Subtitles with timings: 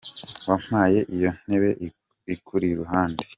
[0.47, 1.69] Wampaye iyo ntebe
[2.35, 3.23] ikuri iruhande?